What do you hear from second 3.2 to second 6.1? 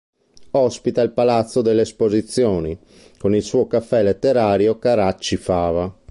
il suo Caffè Letterario Carracci Fava.